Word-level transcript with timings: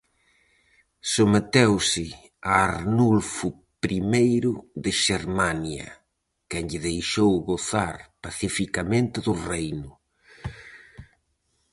Someteuse 1.13 2.05
a 2.51 2.53
Arnulfo 2.69 3.49
Primeiro 3.83 4.51
de 4.83 4.91
Xermania, 5.03 5.87
quen 6.49 6.63
lle 6.69 6.79
deixou 6.89 7.33
gozar 7.49 7.95
pacificamente 8.23 9.17
do 9.25 9.33
reino. 9.49 9.91